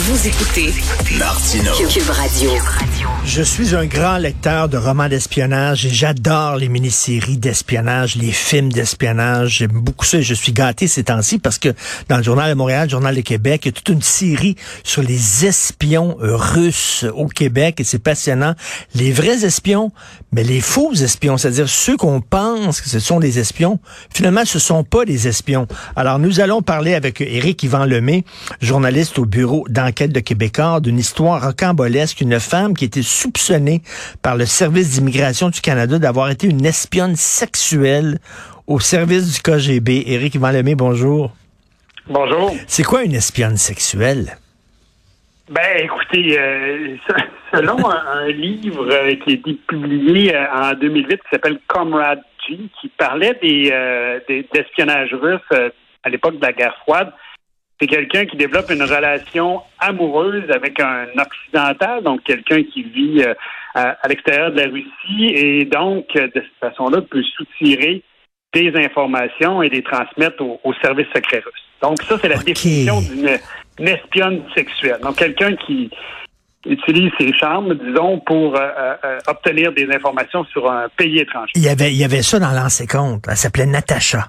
Vous 0.00 0.28
écoutez 0.28 0.72
Radio. 2.12 2.52
Je 3.24 3.42
suis 3.42 3.74
un 3.74 3.84
grand 3.84 4.16
lecteur 4.16 4.68
de 4.68 4.78
romans 4.78 5.08
d'espionnage 5.08 5.84
et 5.86 5.90
j'adore 5.90 6.56
les 6.56 6.68
mini-séries 6.68 7.36
d'espionnage, 7.36 8.14
les 8.14 8.30
films 8.30 8.72
d'espionnage. 8.72 9.58
J'aime 9.58 9.72
beaucoup 9.72 10.04
ça 10.04 10.18
et 10.18 10.22
je 10.22 10.34
suis 10.34 10.52
gâté 10.52 10.86
ces 10.86 11.04
temps-ci 11.04 11.40
parce 11.40 11.58
que 11.58 11.74
dans 12.08 12.16
le 12.16 12.22
Journal 12.22 12.48
de 12.48 12.54
Montréal, 12.54 12.84
le 12.84 12.90
Journal 12.90 13.14
de 13.16 13.20
Québec, 13.22 13.62
il 13.64 13.68
y 13.68 13.70
a 13.70 13.72
toute 13.72 13.88
une 13.88 14.00
série 14.00 14.54
sur 14.84 15.02
les 15.02 15.44
espions 15.44 16.16
russes 16.20 17.04
au 17.14 17.26
Québec 17.26 17.80
et 17.80 17.84
c'est 17.84 17.98
passionnant. 17.98 18.54
Les 18.94 19.10
vrais 19.10 19.44
espions, 19.44 19.90
mais 20.32 20.44
les 20.44 20.60
faux 20.60 20.94
espions, 20.94 21.36
c'est-à-dire 21.36 21.68
ceux 21.68 21.96
qu'on 21.96 22.20
pense 22.20 22.80
que 22.80 22.88
ce 22.88 23.00
sont 23.00 23.18
des 23.18 23.40
espions, 23.40 23.80
finalement 24.14 24.44
ce 24.44 24.60
sont 24.60 24.84
pas 24.84 25.04
des 25.04 25.26
espions. 25.26 25.66
Alors 25.96 26.20
nous 26.20 26.38
allons 26.40 26.62
parler 26.62 26.94
avec 26.94 27.20
Éric 27.20 27.64
Yvan 27.64 27.84
Lemay, 27.84 28.24
journaliste 28.62 29.18
au 29.18 29.26
bureau 29.26 29.66
d'enquête 29.88 30.12
de 30.12 30.20
Québécois 30.20 30.80
d'une 30.80 30.98
histoire 30.98 31.42
rocambolesque, 31.42 32.20
une 32.20 32.38
femme 32.38 32.74
qui 32.76 32.84
était 32.84 33.02
soupçonnée 33.02 33.80
par 34.22 34.36
le 34.36 34.44
service 34.44 34.90
d'immigration 34.98 35.48
du 35.48 35.60
Canada 35.62 35.98
d'avoir 35.98 36.28
été 36.30 36.46
une 36.46 36.66
espionne 36.66 37.16
sexuelle 37.16 38.18
au 38.66 38.80
service 38.80 39.32
du 39.34 39.40
KGB. 39.40 40.04
Éric 40.06 40.34
Yvan 40.34 40.50
Lemay, 40.50 40.74
bonjour. 40.74 41.32
Bonjour. 42.06 42.54
C'est 42.66 42.82
quoi 42.82 43.02
une 43.02 43.14
espionne 43.14 43.56
sexuelle? 43.56 44.36
Ben, 45.50 45.62
écoutez, 45.82 46.38
euh, 46.38 46.96
selon 47.54 47.78
un, 47.90 48.02
un 48.24 48.28
livre 48.28 48.86
euh, 48.92 49.14
qui 49.24 49.30
a 49.30 49.34
été 49.34 49.54
publié 49.66 50.34
euh, 50.36 50.44
en 50.52 50.74
2008 50.74 51.08
qui 51.16 51.22
s'appelle 51.32 51.58
Comrade 51.66 52.20
G, 52.46 52.58
qui 52.78 52.88
parlait 52.98 53.38
des, 53.42 53.70
euh, 53.72 54.20
des- 54.28 54.46
d'espionnage 54.52 55.14
russe 55.14 55.70
à 56.04 56.08
l'époque 56.10 56.38
de 56.38 56.44
la 56.44 56.52
guerre 56.52 56.76
froide, 56.82 57.10
c'est 57.80 57.86
quelqu'un 57.86 58.26
qui 58.26 58.36
développe 58.36 58.70
une 58.70 58.82
relation 58.82 59.62
amoureuse 59.78 60.50
avec 60.50 60.80
un 60.80 61.06
occidental, 61.16 62.02
donc 62.02 62.22
quelqu'un 62.24 62.62
qui 62.64 62.82
vit 62.82 63.22
euh, 63.22 63.34
à, 63.74 63.96
à 64.02 64.08
l'extérieur 64.08 64.50
de 64.52 64.60
la 64.60 64.66
Russie 64.66 65.26
et 65.34 65.64
donc 65.64 66.06
euh, 66.16 66.26
de 66.34 66.42
cette 66.42 66.70
façon-là 66.70 67.02
peut 67.02 67.22
soutirer 67.36 68.02
des 68.54 68.72
informations 68.76 69.62
et 69.62 69.68
les 69.68 69.82
transmettre 69.82 70.42
au, 70.42 70.60
au 70.64 70.72
service 70.74 71.06
secret 71.14 71.38
russe. 71.38 71.64
Donc 71.82 72.02
ça, 72.02 72.16
c'est 72.20 72.28
la 72.28 72.38
définition 72.38 73.00
d'une 73.00 73.38
une 73.78 73.88
espionne 73.88 74.42
sexuelle. 74.54 74.98
Donc 75.02 75.16
quelqu'un 75.16 75.54
qui 75.54 75.90
utilise 76.66 77.10
ses 77.18 77.32
charmes, 77.34 77.74
disons, 77.74 78.18
pour 78.20 78.56
euh, 78.56 78.60
euh, 78.60 78.94
euh, 79.04 79.18
obtenir 79.28 79.72
des 79.72 79.88
informations 79.94 80.44
sur 80.46 80.70
un 80.70 80.88
pays 80.96 81.20
étranger. 81.20 81.52
Il 81.54 81.62
y 81.62 81.68
avait, 81.68 81.92
il 81.92 81.96
y 81.96 82.04
avait 82.04 82.22
ça 82.22 82.38
dans 82.38 82.50
l'ancien 82.50 82.86
compte. 82.86 83.24
Elle 83.28 83.36
s'appelait 83.36 83.66
Natacha. 83.66 84.28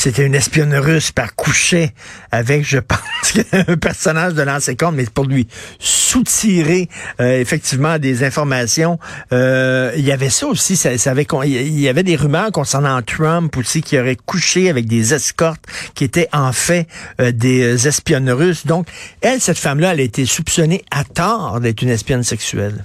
C'était 0.00 0.24
une 0.24 0.36
espionne 0.36 0.72
russe 0.76 1.10
par 1.10 1.34
couchait 1.34 1.90
avec, 2.30 2.64
je 2.64 2.78
pense, 2.78 3.34
un 3.52 3.76
personnage 3.76 4.34
de 4.34 4.42
l'ancien 4.42 4.76
compte, 4.76 4.94
mais 4.94 5.06
pour 5.12 5.24
lui 5.24 5.48
soutirer 5.80 6.88
euh, 7.20 7.40
effectivement 7.40 7.98
des 7.98 8.22
informations. 8.22 9.00
Euh, 9.32 9.90
il 9.96 10.04
y 10.04 10.12
avait 10.12 10.30
ça 10.30 10.46
aussi. 10.46 10.76
Ça, 10.76 10.96
ça 10.98 11.10
avait, 11.10 11.26
il 11.46 11.80
y 11.80 11.88
avait 11.88 12.04
des 12.04 12.14
rumeurs 12.14 12.52
concernant 12.52 13.02
Trump 13.02 13.56
aussi 13.56 13.82
qui 13.82 13.98
aurait 13.98 14.14
couché 14.14 14.70
avec 14.70 14.86
des 14.86 15.14
escortes 15.14 15.64
qui 15.96 16.04
étaient 16.04 16.28
en 16.32 16.52
fait 16.52 16.86
euh, 17.20 17.32
des 17.32 17.88
espionnes 17.88 18.30
russes. 18.30 18.66
Donc, 18.66 18.86
elle, 19.20 19.40
cette 19.40 19.58
femme-là, 19.58 19.94
elle 19.94 20.00
a 20.00 20.04
été 20.04 20.24
soupçonnée 20.26 20.84
à 20.92 21.02
tort 21.02 21.58
d'être 21.60 21.82
une 21.82 21.90
espionne 21.90 22.22
sexuelle. 22.22 22.84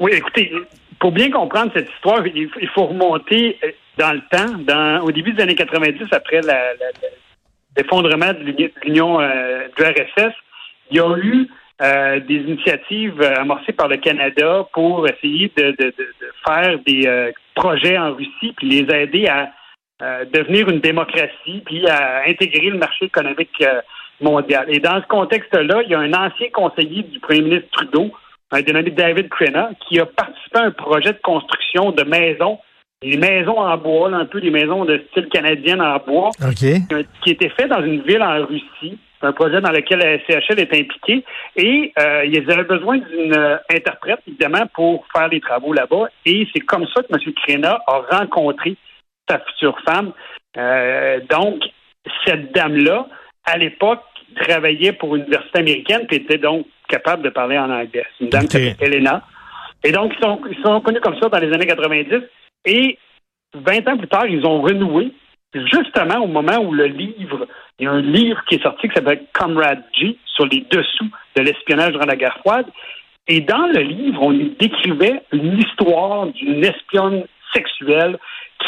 Oui, 0.00 0.10
écoutez, 0.12 0.52
pour 1.00 1.12
bien 1.12 1.30
comprendre 1.30 1.70
cette 1.74 1.88
histoire, 1.94 2.26
il 2.26 2.48
faut- 2.50 2.60
il 2.60 2.68
faut 2.74 2.86
remonter 2.88 3.56
euh, 3.64 3.68
dans 3.98 4.12
le 4.12 4.20
temps, 4.30 4.58
dans, 4.58 5.02
au 5.04 5.12
début 5.12 5.32
des 5.32 5.42
années 5.42 5.54
90, 5.54 6.06
après 6.12 6.40
l'effondrement 7.76 8.32
de 8.32 8.38
l'Uni- 8.38 8.68
de 8.68 8.72
l'Union 8.84 9.20
euh, 9.20 9.68
du 9.76 9.82
RSS, 9.82 10.34
il 10.90 10.96
y 10.96 11.00
a 11.00 11.16
eu 11.16 11.48
euh, 11.82 12.20
des 12.20 12.36
initiatives 12.36 13.20
euh, 13.20 13.34
amorcées 13.36 13.72
par 13.72 13.88
le 13.88 13.96
Canada 13.96 14.66
pour 14.72 15.06
essayer 15.08 15.50
de, 15.56 15.74
faire 16.46 16.78
des 16.86 17.06
euh, 17.06 17.32
projets 17.54 17.98
en 17.98 18.14
Russie, 18.14 18.54
puis 18.56 18.68
les 18.68 18.94
aider 18.94 19.26
à 19.28 19.50
devenir 20.34 20.68
une 20.68 20.80
démocratie, 20.80 21.62
puis 21.64 21.86
à 21.86 22.22
intégrer 22.26 22.70
le 22.70 22.78
marché 22.78 23.04
économique 23.04 23.64
mondial. 24.20 24.66
Et 24.68 24.80
dans 24.80 25.00
ce 25.00 25.06
contexte-là, 25.06 25.82
il 25.84 25.90
y 25.90 25.94
a 25.94 26.00
un 26.00 26.12
ancien 26.12 26.48
conseiller 26.52 27.04
du 27.04 27.20
premier 27.20 27.42
ministre 27.42 27.68
Trudeau, 27.70 28.10
un 28.50 28.62
dénommé 28.62 28.90
David 28.90 29.28
Crenna, 29.28 29.70
qui 29.86 30.00
a 30.00 30.06
participé 30.06 30.58
à 30.58 30.62
un 30.64 30.70
projet 30.72 31.12
de 31.12 31.20
construction 31.22 31.92
de 31.92 32.02
maisons, 32.02 32.58
des 33.02 33.16
maisons 33.16 33.58
en 33.58 33.76
bois, 33.76 34.10
là, 34.10 34.18
un 34.18 34.26
peu 34.26 34.40
des 34.40 34.50
maisons 34.50 34.84
de 34.84 35.02
style 35.10 35.28
canadien 35.28 35.80
en 35.80 35.98
bois, 35.98 36.30
OK. 36.40 36.64
euh, 36.92 37.02
qui 37.22 37.30
était 37.30 37.48
fait 37.50 37.68
dans 37.68 37.82
une 37.82 38.02
ville 38.02 38.22
en 38.22 38.46
Russie. 38.46 38.98
C'est 39.20 39.28
un 39.28 39.32
projet 39.32 39.60
dans 39.60 39.70
lequel 39.70 40.00
la 40.00 40.18
CHL 40.26 40.58
est 40.58 40.74
impliquée. 40.74 41.24
Et 41.56 41.92
euh, 41.98 42.24
ils 42.24 42.50
avaient 42.50 42.64
besoin 42.64 42.98
d'une 42.98 43.36
euh, 43.36 43.56
interprète, 43.70 44.20
évidemment, 44.26 44.66
pour 44.74 45.04
faire 45.14 45.28
les 45.28 45.40
travaux 45.40 45.72
là-bas. 45.72 46.08
Et 46.26 46.46
c'est 46.52 46.60
comme 46.60 46.86
ça 46.94 47.02
que 47.02 47.08
M. 47.12 47.32
Crenna 47.34 47.80
a 47.86 48.18
rencontré 48.18 48.76
sa 49.28 49.38
future 49.38 49.78
femme. 49.84 50.12
Euh, 50.56 51.20
donc, 51.30 51.62
cette 52.26 52.52
dame-là, 52.52 53.06
à 53.44 53.58
l'époque, 53.58 54.02
travaillait 54.40 54.92
pour 54.92 55.14
une 55.14 55.22
université 55.22 55.58
américaine, 55.60 56.06
puis 56.08 56.16
était 56.16 56.38
donc 56.38 56.66
capable 56.88 57.22
de 57.22 57.30
parler 57.30 57.58
en 57.58 57.70
anglais. 57.70 58.04
C'est 58.18 58.24
une 58.24 58.30
dame 58.30 58.48
qui 58.48 58.70
s'appelle 58.70 58.94
Elena. 58.94 59.22
Et 59.84 59.92
donc, 59.92 60.12
ils 60.16 60.22
sont, 60.22 60.40
ils 60.50 60.62
sont 60.64 60.80
connus 60.80 61.00
comme 61.00 61.18
ça 61.20 61.28
dans 61.28 61.38
les 61.38 61.52
années 61.52 61.66
90. 61.66 62.22
Et 62.64 62.98
20 63.54 63.88
ans 63.88 63.96
plus 63.96 64.08
tard, 64.08 64.26
ils 64.26 64.44
ont 64.46 64.62
renoué, 64.62 65.12
justement 65.54 66.22
au 66.22 66.26
moment 66.26 66.58
où 66.58 66.72
le 66.72 66.86
livre, 66.86 67.46
il 67.78 67.84
y 67.84 67.86
a 67.86 67.92
un 67.92 68.00
livre 68.00 68.42
qui 68.48 68.56
est 68.56 68.62
sorti 68.62 68.88
qui 68.88 68.94
s'appelle 68.94 69.24
Comrade 69.32 69.84
G, 69.92 70.16
sur 70.34 70.46
les 70.46 70.64
dessous 70.70 71.08
de 71.36 71.42
l'espionnage 71.42 71.92
durant 71.92 72.06
la 72.06 72.16
guerre 72.16 72.38
froide. 72.38 72.66
Et 73.28 73.40
dans 73.40 73.66
le 73.66 73.80
livre, 73.80 74.22
on 74.22 74.32
y 74.32 74.50
décrivait 74.58 75.22
une 75.32 75.58
histoire 75.58 76.26
d'une 76.28 76.64
espionne 76.64 77.24
sexuelle 77.54 78.18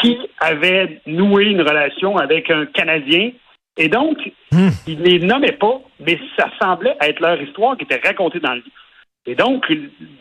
qui 0.01 0.17
avait 0.39 1.01
noué 1.07 1.45
une 1.45 1.61
relation 1.61 2.17
avec 2.17 2.49
un 2.51 2.65
Canadien. 2.67 3.31
Et 3.77 3.89
donc, 3.89 4.17
Hmm. 4.55 4.69
ils 4.87 4.99
ne 4.99 5.05
les 5.05 5.19
nommaient 5.19 5.57
pas, 5.59 5.81
mais 5.99 6.17
ça 6.37 6.49
semblait 6.61 6.95
être 7.01 7.19
leur 7.19 7.41
histoire 7.41 7.75
qui 7.75 7.83
était 7.83 7.99
racontée 8.07 8.39
dans 8.39 8.53
le 8.53 8.61
livre. 8.61 8.84
Et 9.27 9.33
donc, 9.35 9.65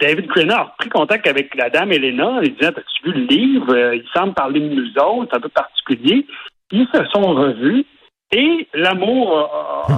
David 0.00 0.28
Crenna 0.28 0.60
a 0.60 0.74
pris 0.78 0.88
contact 0.88 1.26
avec 1.26 1.54
la 1.56 1.68
dame 1.70 1.92
Elena. 1.92 2.40
Il 2.42 2.54
disait, 2.54 2.68
as-tu 2.68 3.04
vu 3.04 3.12
le 3.12 3.26
livre? 3.26 3.74
Euh, 3.74 3.96
Il 3.96 4.04
semble 4.14 4.32
parler 4.34 4.60
de 4.60 4.68
nous 4.74 4.88
autres, 4.98 5.28
c'est 5.30 5.36
un 5.36 5.40
peu 5.40 5.48
particulier. 5.50 6.26
Ils 6.72 6.86
se 6.94 7.04
sont 7.12 7.34
revus 7.34 7.84
et 8.32 8.66
l'amour 8.72 9.50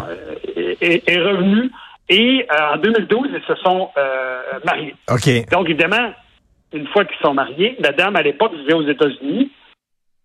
euh, 0.03 0.35
est, 0.81 1.09
est- 1.09 1.21
revenu. 1.23 1.71
Et 2.09 2.47
euh, 2.51 2.75
en 2.75 2.77
2012, 2.79 3.29
ils 3.35 3.43
se 3.47 3.55
sont 3.63 3.91
euh, 3.97 4.43
mariés. 4.65 4.95
OK. 5.11 5.51
Donc, 5.51 5.69
évidemment, 5.69 6.13
une 6.73 6.87
fois 6.89 7.05
qu'ils 7.05 7.17
sont 7.23 7.35
mariés, 7.35 7.77
la 7.79 7.93
dame, 7.93 8.17
à 8.17 8.23
l'époque, 8.23 8.53
vivait 8.55 8.75
aux 8.75 8.87
États-Unis, 8.89 9.51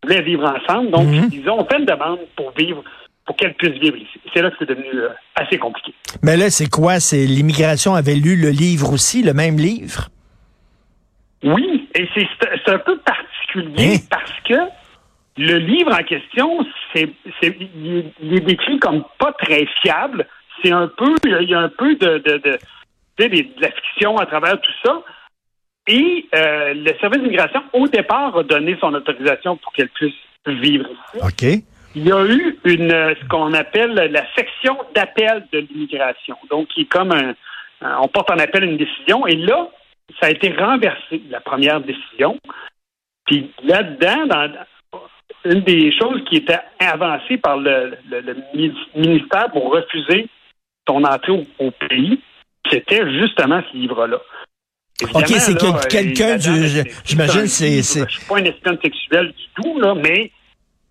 voulait 0.04 0.22
vivre 0.24 0.44
ensemble. 0.46 0.90
Donc, 0.92 1.06
Mhm. 1.08 1.30
ils 1.32 1.48
ont 1.50 1.64
fait 1.66 1.78
une 1.80 1.86
demande 1.86 2.20
pour 2.36 2.52
vivre, 2.58 2.84
pour 3.32 3.38
qu'elle 3.38 3.54
puisse 3.54 3.80
vivre 3.80 3.96
ici. 3.96 4.20
C'est 4.34 4.42
là 4.42 4.52
que 4.52 4.58
c'est 4.60 4.68
devenu 4.68 4.90
euh, 4.94 5.08
assez 5.36 5.58
compliqué. 5.58 5.94
Mais 6.22 6.36
là, 6.36 6.50
c'est 6.50 6.68
quoi? 6.70 7.00
C'est 7.00 7.26
l'immigration 7.26 7.96
avait 7.96 8.16
lu 8.16 8.36
le 8.36 8.50
livre 8.50 8.92
aussi, 8.92 9.24
le 9.24 9.34
même 9.34 9.56
livre? 9.58 10.10
Oui, 11.44 11.88
et 11.96 12.10
c'est 12.14 12.72
un 12.74 12.80
peu 12.80 12.98
particulier 12.98 13.96
Hein? 13.96 14.08
parce 14.10 14.34
que 14.48 14.70
le 15.38 15.58
livre 15.60 15.94
en 15.94 16.04
question, 16.04 16.66
c'est 16.94 17.10
il, 17.42 17.98
est- 17.98 18.14
il 18.22 18.34
est 18.36 18.42
décrit 18.42 18.80
comme 18.80 19.04
pas 19.18 19.32
très 19.34 19.66
fiable. 19.82 20.28
C'est 20.62 20.72
un 20.72 20.88
peu, 20.90 21.16
il 21.24 21.50
y 21.50 21.54
a 21.56 21.60
un 21.62 21.70
peu 21.70 21.96
de, 21.96 22.18
de 22.20 22.60
la 23.62 23.72
fiction 23.72 24.18
à 24.18 24.26
travers 24.26 24.60
tout 24.60 24.72
ça. 24.86 25.02
Et 25.88 26.26
euh, 26.36 26.74
le 26.76 26.94
service 27.00 27.22
d'immigration, 27.22 27.62
au 27.74 27.88
départ, 27.88 28.38
a 28.38 28.44
donné 28.44 28.78
son 28.82 28.94
autorisation 28.94 29.56
pour 29.58 29.72
qu'elle 29.74 29.90
puisse 29.90 30.14
vivre 30.48 30.86
ici. 31.16 31.24
OK. 31.24 31.64
Il 31.96 32.08
y 32.08 32.12
a 32.12 32.26
eu 32.26 32.58
une 32.66 32.92
euh, 32.92 33.14
ce 33.22 33.28
qu'on 33.28 33.54
appelle 33.54 33.94
la 33.94 34.24
section 34.36 34.78
d'appel 34.96 35.46
de 35.52 35.60
l'immigration. 35.60 36.38
Donc, 36.50 36.68
qui 36.70 36.82
est 36.82 36.86
comme 36.86 37.12
un, 37.12 37.34
un- 37.82 37.98
on 38.02 38.08
porte 38.08 38.32
en 38.32 38.38
appel 38.40 38.64
une 38.64 38.78
décision. 38.78 39.28
Et 39.28 39.36
là, 39.36 39.68
ça 40.20 40.28
a 40.28 40.30
été 40.30 40.54
renversé, 40.54 41.22
la 41.30 41.42
première 41.42 41.82
décision. 41.82 42.38
Puis 43.26 43.52
là-dedans, 43.64 44.26
dans 44.28 44.52
une 45.46 45.62
des 45.62 45.92
choses 45.98 46.24
qui 46.30 46.38
était 46.38 46.60
avancée 46.80 47.38
par 47.38 47.58
le, 47.58 47.98
le- 48.10 48.22
le 48.22 48.36
mi- 48.54 48.74
ministère 48.96 49.50
pour 49.52 49.72
refuser 49.74 50.28
son 50.88 51.04
entrée 51.04 51.32
au, 51.32 51.46
au 51.60 51.72
pays, 51.72 52.20
c'était 52.70 53.10
justement 53.20 53.62
ce 53.72 53.78
livre-là. 53.78 54.20
OK, 55.16 55.28
c'est 55.28 55.58
quelqu'un 55.90 56.38
du- 56.38 56.90
j'imagine 57.06 57.48
c'est 57.48 58.02
un 58.02 58.08
Je 58.08 58.14
suis 58.18 58.26
pas 58.28 58.40
une 58.40 58.48
espionne 58.48 58.78
sexuelle 58.82 59.34
du 59.34 59.62
tout, 59.62 59.80
là, 59.80 59.96
mais 59.96 60.32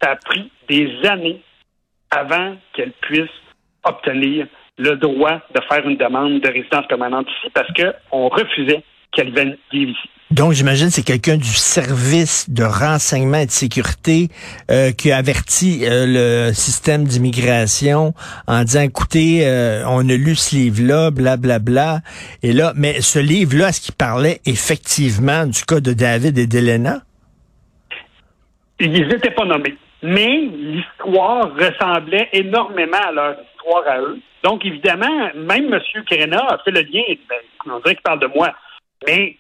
ça 0.03 0.13
a 0.13 0.17
pris 0.17 0.51
des 0.69 0.91
années 1.05 1.43
avant 2.11 2.57
qu'elle 2.75 2.93
puisse 3.01 3.31
obtenir 3.85 4.47
le 4.79 4.97
droit 4.97 5.41
de 5.55 5.61
faire 5.69 5.87
une 5.87 5.97
demande 5.97 6.41
de 6.41 6.49
résidence 6.49 6.87
permanente 6.89 7.27
ici 7.39 7.51
parce 7.53 7.69
qu'on 7.73 8.29
refusait 8.29 8.83
Calvin 9.13 9.53
Davy. 9.73 9.97
Donc, 10.31 10.53
j'imagine 10.53 10.91
c'est 10.91 11.03
quelqu'un 11.03 11.37
du 11.37 11.45
service 11.45 12.49
de 12.49 12.63
renseignement 12.63 13.39
et 13.39 13.47
de 13.47 13.51
sécurité 13.51 14.29
euh, 14.71 14.93
qui 14.93 15.11
a 15.11 15.17
averti 15.17 15.81
euh, 15.83 16.47
le 16.49 16.55
système 16.55 17.03
d'immigration 17.05 18.15
en 18.47 18.63
disant, 18.63 18.83
écoutez, 18.83 19.41
euh, 19.45 19.83
on 19.89 20.09
a 20.09 20.15
lu 20.15 20.37
ce 20.37 20.55
livre-là, 20.55 21.11
blablabla. 21.11 21.59
Bla. 21.59 22.01
Et 22.45 22.53
là, 22.53 22.73
mais 22.77 23.01
ce 23.01 23.19
livre-là, 23.19 23.71
est-ce 23.71 23.81
qu'il 23.81 23.95
parlait 23.95 24.41
effectivement 24.47 25.47
du 25.47 25.65
cas 25.65 25.81
de 25.81 25.93
David 25.93 26.39
et 26.39 26.47
d'Elena? 26.47 27.03
Ils 28.79 29.09
n'étaient 29.09 29.33
pas 29.33 29.45
nommés. 29.45 29.77
Mais 30.03 30.49
l'histoire 30.53 31.55
ressemblait 31.55 32.29
énormément 32.33 32.97
à 33.07 33.13
leur 33.13 33.37
histoire 33.41 33.87
à 33.87 34.01
eux. 34.01 34.19
Donc, 34.43 34.65
évidemment, 34.65 35.31
même 35.35 35.73
M. 35.73 35.81
Kerena 36.09 36.47
a 36.49 36.59
fait 36.59 36.71
le 36.71 36.81
lien. 36.81 37.03
Ben, 37.29 37.37
on 37.67 37.79
dirait 37.81 37.95
qu'il 37.95 38.03
parle 38.03 38.21
de 38.21 38.27
moi. 38.35 38.55
Mais 39.07 39.37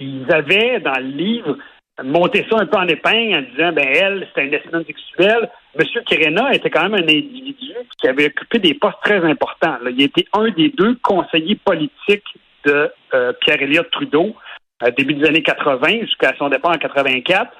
ils 0.00 0.30
avaient, 0.32 0.80
dans 0.80 0.98
le 0.98 1.08
livre, 1.08 1.56
monté 2.02 2.46
ça 2.50 2.58
un 2.58 2.66
peu 2.66 2.76
en 2.76 2.88
épingle 2.88 3.36
en 3.36 3.42
disant, 3.42 3.72
ben 3.72 3.86
elle, 3.86 4.26
c'était 4.28 4.46
une 4.46 4.54
espionne 4.54 4.84
sexuelle. 4.84 5.50
M. 5.78 5.86
Kerena 6.06 6.52
était 6.52 6.70
quand 6.70 6.88
même 6.88 6.94
un 6.94 7.08
individu 7.08 7.72
qui 8.00 8.08
avait 8.08 8.26
occupé 8.26 8.58
des 8.58 8.74
postes 8.74 8.98
très 9.02 9.24
importants. 9.24 9.76
Il 9.88 10.02
était 10.02 10.26
un 10.32 10.50
des 10.50 10.70
deux 10.70 10.96
conseillers 11.02 11.58
politiques 11.64 12.38
de 12.64 12.90
euh, 13.14 13.32
pierre 13.40 13.62
Elliott 13.62 13.90
Trudeau, 13.90 14.34
au 14.84 14.90
début 14.90 15.14
des 15.14 15.26
années 15.26 15.42
80 15.42 16.00
jusqu'à 16.02 16.34
son 16.38 16.48
départ 16.48 16.72
en 16.72 16.78
84 16.78 17.52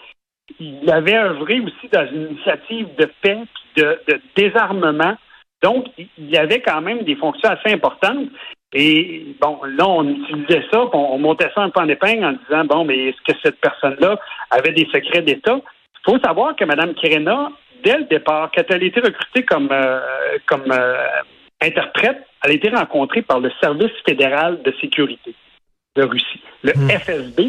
il 0.61 0.91
avait 0.91 1.17
œuvré 1.17 1.61
aussi 1.61 1.89
dans 1.93 2.07
une 2.07 2.31
initiative 2.31 2.89
de 2.97 3.11
paix, 3.23 3.39
de, 3.77 4.01
de 4.09 4.21
désarmement. 4.37 5.17
Donc, 5.63 5.87
il 5.97 6.31
y 6.31 6.37
avait 6.37 6.61
quand 6.61 6.81
même 6.83 7.03
des 7.03 7.17
fonctions 7.17 7.49
assez 7.49 7.73
importantes. 7.73 8.29
Et 8.75 9.37
bon, 9.41 9.61
là, 9.65 9.89
on 9.89 10.07
utilisait 10.09 10.65
ça, 10.71 10.85
on, 10.93 11.19
montait 11.19 11.51
ça 11.55 11.63
un 11.63 11.71
peu 11.71 11.81
en 11.81 11.89
épingle 11.89 12.25
en 12.25 12.33
disant, 12.33 12.65
bon, 12.65 12.85
mais 12.85 13.09
est-ce 13.09 13.33
que 13.33 13.39
cette 13.43 13.61
personne-là 13.61 14.19
avait 14.51 14.73
des 14.73 14.87
secrets 14.93 15.23
d'État? 15.23 15.61
Il 16.07 16.13
faut 16.13 16.19
savoir 16.19 16.57
que 16.57 16.65
Mme 16.65 16.95
Kirena, 16.95 17.51
dès 17.85 17.99
le 17.99 18.05
départ, 18.05 18.51
quand 18.55 18.65
elle 18.69 18.83
a 18.83 18.87
été 18.87 19.01
recrutée 19.01 19.45
comme, 19.45 19.69
euh, 19.71 20.01
comme 20.47 20.71
euh, 20.73 20.97
interprète, 21.63 22.27
elle 22.43 22.51
a 22.51 22.55
été 22.55 22.69
rencontrée 22.69 23.23
par 23.23 23.39
le 23.39 23.51
Service 23.61 23.93
fédéral 24.07 24.61
de 24.63 24.75
sécurité 24.81 25.35
de 25.97 26.03
Russie, 26.03 26.43
le 26.63 26.73
hmm. 26.73 26.91
FSB, 26.91 27.41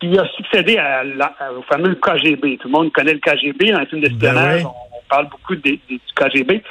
qui 0.00 0.18
a 0.18 0.26
succédé 0.36 0.78
à 0.78 1.02
au 1.52 1.62
fameux 1.62 1.94
KGB. 1.94 2.58
Tout 2.58 2.68
le 2.68 2.72
monde 2.72 2.92
connaît 2.92 3.14
le 3.14 3.20
KGB 3.20 3.70
dans 3.70 3.80
les 3.80 3.86
films 3.86 4.02
d'espionnage. 4.02 4.62
Ben 4.62 4.68
on, 4.68 5.08
parle 5.08 5.28
beaucoup 5.28 5.54
du 5.56 5.80
KGB. 6.16 6.62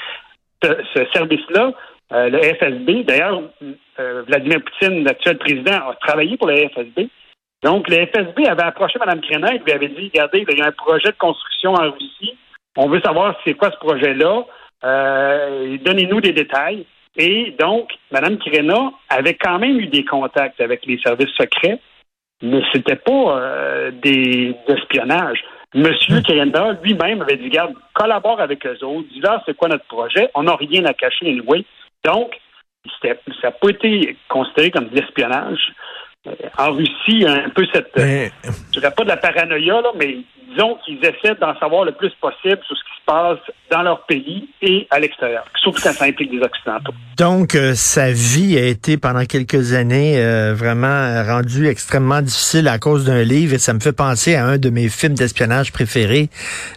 Ce, 0.63 1.05
service-là, 1.13 1.71
euh, 2.13 2.29
le 2.29 2.39
FSB, 2.39 3.03
d'ailleurs, 3.05 3.41
euh, 3.99 4.23
Vladimir 4.27 4.59
Poutine, 4.61 5.03
l'actuel 5.03 5.37
président, 5.37 5.89
a 5.89 5.95
travaillé 6.01 6.37
pour 6.37 6.47
le 6.47 6.55
FSB. 6.69 7.09
Donc, 7.63 7.89
le 7.89 8.05
FSB 8.05 8.45
avait 8.47 8.63
approché 8.63 8.99
Mme 8.99 9.21
Krenner 9.21 9.55
et 9.55 9.59
lui 9.59 9.71
avait 9.71 9.87
dit, 9.87 10.11
regardez, 10.13 10.45
il 10.47 10.57
y 10.57 10.61
a 10.61 10.67
un 10.67 10.71
projet 10.71 11.09
de 11.09 11.17
construction 11.17 11.73
en 11.73 11.91
Russie. 11.91 12.37
On 12.75 12.89
veut 12.89 13.01
savoir 13.01 13.35
c'est 13.45 13.53
quoi 13.53 13.71
ce 13.71 13.77
projet-là. 13.77 14.45
Euh, 14.83 15.77
donnez-nous 15.83 16.21
des 16.21 16.33
détails. 16.33 16.85
Et 17.15 17.55
donc, 17.59 17.91
Mme 18.11 18.37
Kirena 18.39 18.91
avait 19.09 19.35
quand 19.35 19.59
même 19.59 19.79
eu 19.79 19.87
des 19.87 20.03
contacts 20.03 20.59
avec 20.59 20.85
les 20.85 20.97
services 20.99 21.33
secrets 21.37 21.79
mais 22.43 22.61
c'était 22.73 22.97
pas 22.97 23.39
euh, 23.39 23.91
des 23.91 24.55
espionnage. 24.67 25.39
Monsieur 25.73 26.19
hmm. 26.19 26.23
Kenda 26.23 26.77
lui-même 26.83 27.21
avait 27.21 27.37
dit, 27.37 27.49
garde, 27.49 27.73
collabore 27.93 28.39
avec 28.39 28.65
eux 28.67 28.77
autres, 28.83 29.07
dis 29.09 29.21
c'est 29.45 29.57
quoi 29.57 29.69
notre 29.69 29.85
projet, 29.85 30.29
on 30.35 30.43
n'a 30.43 30.55
rien 30.55 30.85
à 30.85 30.93
cacher 30.93 31.25
anyway. 31.25 31.65
Donc, 32.03 32.37
ça 33.01 33.09
n'a 33.43 33.51
pas 33.51 33.69
été 33.69 34.17
considéré 34.27 34.71
comme 34.71 34.89
de 34.89 34.95
l'espionnage. 34.95 35.73
Euh, 36.27 36.31
en 36.57 36.73
Russie, 36.73 37.25
un 37.25 37.49
peu 37.49 37.65
cette, 37.73 37.95
mais... 37.95 38.31
je 38.43 38.79
dirais 38.79 38.93
pas 38.95 39.03
de 39.03 39.09
la 39.09 39.17
paranoïa, 39.17 39.81
là, 39.81 39.91
mais 39.95 40.17
disons 40.49 40.77
qu'ils 40.85 40.99
essaient 41.03 41.35
d'en 41.35 41.57
savoir 41.59 41.85
le 41.85 41.93
plus 41.93 42.13
possible 42.21 42.59
sur 42.65 42.77
ce 42.77 42.83
qui 42.83 42.99
se 42.99 43.05
passe 43.05 43.39
dans 43.73 43.81
leur 43.81 44.05
pays 44.05 44.47
et 44.61 44.87
à 44.91 44.99
l'extérieur, 44.99 45.43
surtout 45.59 45.81
quand 45.81 45.93
ça 45.93 46.05
implique 46.05 46.29
des 46.29 46.39
Occidentaux. 46.39 46.93
Donc, 47.17 47.55
euh, 47.55 47.73
sa 47.73 48.11
vie 48.11 48.55
a 48.55 48.65
été 48.65 48.97
pendant 48.97 49.25
quelques 49.25 49.73
années 49.73 50.17
euh, 50.17 50.53
vraiment 50.53 51.23
rendue 51.23 51.67
extrêmement 51.67 52.21
difficile 52.21 52.67
à 52.67 52.77
cause 52.77 53.03
d'un 53.03 53.23
livre 53.23 53.55
et 53.55 53.57
ça 53.57 53.73
me 53.73 53.79
fait 53.79 53.91
penser 53.91 54.35
à 54.35 54.45
un 54.45 54.57
de 54.59 54.69
mes 54.69 54.89
films 54.89 55.15
d'espionnage 55.15 55.71
préférés 55.71 56.29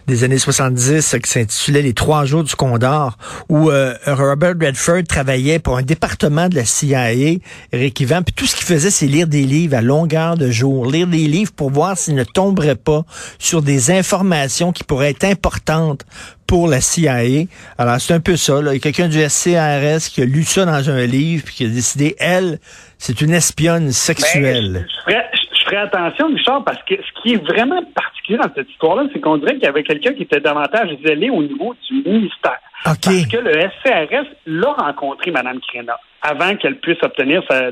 des 0.07 0.23
années 0.23 0.39
70 0.39 1.17
qui 1.23 1.29
s'intitulait 1.29 1.83
Les 1.83 1.93
Trois 1.93 2.25
Jours 2.25 2.43
du 2.43 2.55
Condor 2.55 3.15
où 3.47 3.69
euh, 3.69 3.93
Robert 4.07 4.55
Redford 4.59 5.03
travaillait 5.07 5.59
pour 5.59 5.77
un 5.77 5.83
département 5.83 6.49
de 6.49 6.55
la 6.55 6.65
CIA, 6.65 7.13
Ivan, 7.13 8.23
puis 8.23 8.33
tout 8.35 8.47
ce 8.47 8.55
qu'il 8.55 8.65
faisait, 8.65 8.89
c'est 8.89 9.05
lire 9.05 9.27
des 9.27 9.43
livres 9.43 9.75
à 9.75 9.81
longueur 9.81 10.35
de 10.35 10.49
jour, 10.49 10.87
lire 10.87 11.05
des 11.05 11.27
livres 11.27 11.51
pour 11.55 11.69
voir 11.69 11.95
s'il 11.95 12.15
ne 12.15 12.23
tomberait 12.23 12.75
pas 12.75 13.03
sur 13.37 13.61
des 13.61 13.91
informations 13.91 14.71
qui 14.71 14.83
pourraient 14.83 15.11
être 15.11 15.25
importantes 15.25 16.03
pour 16.47 16.67
la 16.67 16.81
CIA. 16.81 17.45
Alors, 17.77 17.99
c'est 17.99 18.13
un 18.13 18.19
peu 18.19 18.35
ça. 18.35 18.59
Il 18.61 18.67
y 18.67 18.75
a 18.75 18.79
quelqu'un 18.79 19.07
du 19.07 19.19
SCRS 19.19 20.09
qui 20.11 20.21
a 20.21 20.25
lu 20.25 20.43
ça 20.43 20.65
dans 20.65 20.89
un 20.89 21.05
livre 21.05 21.43
puis 21.45 21.55
qui 21.55 21.65
a 21.65 21.67
décidé, 21.67 22.15
elle, 22.19 22.59
c'est 22.97 23.21
une 23.21 23.33
espionne 23.33 23.91
sexuelle. 23.91 24.87
Ben, 25.07 25.23
je, 25.33 25.65
ferais, 25.65 25.77
attention, 25.77 26.27
Richard, 26.27 26.63
parce 26.63 26.81
que 26.83 26.95
ce 26.95 27.21
qui 27.21 27.33
est 27.33 27.45
vraiment 27.45 27.83
particulier 27.93 28.37
dans 28.37 28.53
cette 28.55 28.69
histoire-là, 28.69 29.03
c'est 29.13 29.19
qu'on 29.19 29.37
dirait 29.37 29.55
qu'il 29.55 29.63
y 29.63 29.67
avait 29.67 29.83
quelqu'un 29.83 30.13
qui 30.13 30.23
était 30.23 30.39
davantage 30.39 30.89
zélé 31.05 31.29
au 31.29 31.43
niveau 31.43 31.75
du 31.89 32.09
ministère. 32.09 32.59
Parce 32.83 32.99
que 32.99 33.37
le 33.37 33.51
SCRS 33.51 34.27
l'a 34.45 34.71
rencontré, 34.71 35.31
Mme 35.31 35.59
Krena, 35.67 35.99
avant 36.21 36.55
qu'elle 36.55 36.79
puisse 36.79 37.01
obtenir 37.01 37.43
sa, 37.49 37.71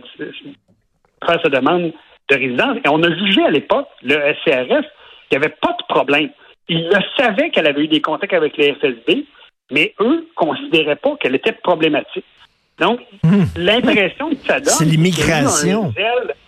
faire 1.25 1.41
sa 1.41 1.49
demande 1.49 1.93
de 2.29 2.35
résidence. 2.35 2.77
Et 2.83 2.89
on 2.89 3.01
a 3.03 3.15
jugé 3.15 3.43
à 3.43 3.51
l'époque, 3.51 3.87
le 4.03 4.15
SCRS, 4.15 4.85
il 5.31 5.37
n'y 5.37 5.37
avait 5.37 5.55
pas 5.61 5.75
de 5.79 5.93
problème. 5.93 6.29
Ils 6.67 6.87
le 6.87 6.99
savaient 7.17 7.49
qu'elle 7.49 7.67
avait 7.67 7.83
eu 7.83 7.87
des 7.87 8.01
contacts 8.01 8.33
avec 8.33 8.57
les 8.57 8.73
FSB, 8.73 9.25
mais 9.71 9.93
eux 9.99 10.27
considéraient 10.35 10.95
pas 10.95 11.15
qu'elle 11.17 11.35
était 11.35 11.51
problématique. 11.51 12.25
Donc, 12.79 12.99
hmm. 13.23 13.43
l'impression 13.55 14.29
que 14.31 14.35
ça 14.45 14.59
donne, 14.59 14.73
c'est 14.73 14.85
l'immigration. 14.85 15.93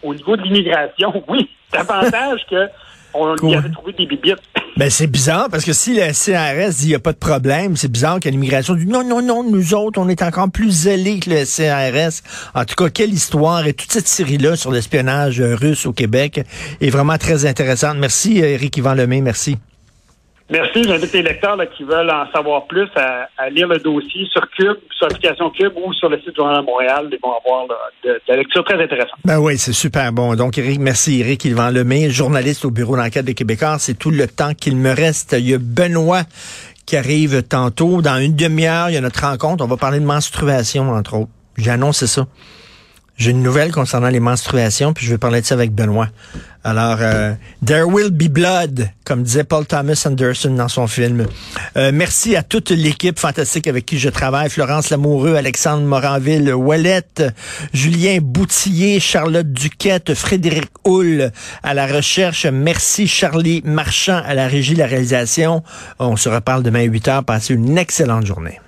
Au 0.03 0.13
niveau 0.13 0.35
de 0.35 0.41
l'immigration, 0.41 1.23
oui, 1.29 1.49
davantage 1.71 2.41
que 2.49 2.67
on 3.13 3.35
y 3.47 3.55
avait 3.55 3.71
trouvé 3.71 3.93
des 3.93 4.05
bibittes. 4.05 4.35
Ben, 4.75 4.91
c'est 4.91 5.07
bizarre 5.07 5.47
parce 5.49 5.65
que 5.65 5.73
si 5.73 5.95
le 5.95 6.11
CRS 6.11 6.75
dit 6.77 6.85
il 6.85 6.89
n'y 6.89 6.95
a 6.95 6.99
pas 6.99 7.13
de 7.13 7.17
problème, 7.17 7.75
c'est 7.75 7.91
bizarre 7.91 8.19
que 8.19 8.29
l'immigration 8.29 8.75
dit 8.75 8.85
non, 8.85 9.03
non, 9.03 9.21
non, 9.23 9.43
nous 9.43 9.73
autres, 9.73 9.99
on 9.99 10.07
est 10.07 10.21
encore 10.21 10.51
plus 10.51 10.69
zélés 10.69 11.19
que 11.19 11.31
le 11.31 11.45
CRS. 11.45 12.21
En 12.53 12.65
tout 12.65 12.75
cas, 12.75 12.89
quelle 12.89 13.11
histoire 13.11 13.65
et 13.65 13.73
toute 13.73 13.91
cette 13.91 14.07
série-là 14.07 14.55
sur 14.55 14.71
l'espionnage 14.71 15.41
russe 15.41 15.87
au 15.87 15.93
Québec 15.93 16.41
est 16.79 16.89
vraiment 16.89 17.17
très 17.17 17.45
intéressante. 17.45 17.97
Merci, 17.97 18.37
Eric 18.37 18.77
Yvan 18.77 18.93
Lemay. 18.93 19.21
Merci. 19.21 19.57
Merci. 20.49 20.83
J'invite 20.83 21.11
les 21.11 21.23
lecteurs 21.23 21.57
qui 21.75 21.83
veulent 21.83 22.09
en 22.09 22.31
savoir 22.31 22.67
plus 22.67 22.87
à, 22.95 23.49
lire 23.49 23.67
le 23.67 23.79
dossier 23.79 24.25
sur 24.31 24.41
Cube, 24.51 24.77
sur 24.91 25.07
l'application 25.07 25.49
Cube 25.49 25.73
ou 25.75 25.91
sur 25.93 26.09
le 26.09 26.17
site 26.19 26.29
du 26.29 26.35
Journal 26.35 26.61
de 26.61 26.65
Montréal. 26.65 27.09
Ils 27.11 27.19
vont 27.21 27.33
avoir 27.33 27.67
de, 28.03 28.21
la 28.27 28.35
lecture 28.37 28.63
très 28.63 28.81
intéressante. 28.81 29.19
Ben 29.25 29.39
oui, 29.39 29.57
c'est 29.57 29.73
super 29.73 30.13
bon. 30.13 30.35
Donc, 30.35 30.57
Eric, 30.57 30.79
merci 30.79 31.19
Eric 31.19 31.43
Yvan 31.45 31.71
Lemay, 31.71 32.09
journaliste 32.09 32.63
au 32.63 32.71
Bureau 32.71 32.95
d'enquête 32.95 33.25
des 33.25 33.33
Québécois. 33.33 33.77
C'est 33.79 33.99
tout 33.99 34.11
le 34.11 34.27
temps 34.27 34.53
qu'il 34.53 34.77
me 34.77 34.93
reste. 34.93 35.35
Il 35.37 35.49
y 35.49 35.53
a 35.53 35.57
Benoît 35.59 36.23
qui 36.85 36.95
arrive 36.95 37.43
tantôt. 37.43 38.01
Dans 38.01 38.17
une 38.17 38.35
demi-heure, 38.35 38.89
il 38.89 38.93
y 38.93 38.97
a 38.97 39.01
notre 39.01 39.21
rencontre. 39.21 39.63
On 39.63 39.67
va 39.67 39.77
parler 39.77 39.99
de 39.99 40.05
menstruation, 40.05 40.91
entre 40.91 41.15
autres. 41.15 41.31
J'annonce 41.57 42.05
ça. 42.05 42.25
J'ai 43.17 43.31
une 43.31 43.41
nouvelle 43.41 43.71
concernant 43.71 44.09
les 44.09 44.19
menstruations, 44.19 44.93
puis 44.93 45.05
je 45.05 45.11
vais 45.11 45.17
parler 45.17 45.41
de 45.41 45.45
ça 45.45 45.55
avec 45.55 45.71
Benoît. 45.73 46.09
Alors, 46.63 46.97
euh, 47.01 47.33
There 47.65 47.85
Will 47.85 48.11
Be 48.11 48.27
Blood, 48.27 48.89
comme 49.05 49.23
disait 49.23 49.43
Paul 49.43 49.65
Thomas 49.65 50.03
Anderson 50.05 50.51
dans 50.51 50.67
son 50.67 50.85
film. 50.85 51.25
Euh, 51.77 51.91
merci 51.91 52.35
à 52.35 52.43
toute 52.43 52.69
l'équipe 52.69 53.17
fantastique 53.17 53.65
avec 53.67 53.87
qui 53.87 53.97
je 53.97 54.09
travaille. 54.09 54.51
Florence 54.51 54.91
Lamoureux, 54.91 55.35
Alexandre 55.35 55.83
Moranville, 55.83 56.53
Wallette, 56.53 57.23
Julien 57.73 58.19
Boutillier, 58.21 58.99
Charlotte 58.99 59.51
Duquette, 59.51 60.13
Frédéric 60.13 60.69
Hull 60.85 61.31
à 61.63 61.73
la 61.73 61.87
recherche. 61.87 62.45
Merci 62.45 63.07
Charlie 63.07 63.63
Marchand 63.65 64.21
à 64.23 64.35
la 64.35 64.47
régie, 64.47 64.75
la 64.75 64.85
réalisation. 64.85 65.63
On 65.97 66.17
se 66.17 66.29
reparle 66.29 66.61
demain 66.61 66.81
à 66.81 66.83
8 66.83 67.07
heures. 67.07 67.23
Passez 67.23 67.55
une 67.55 67.77
excellente 67.79 68.27
journée. 68.27 68.59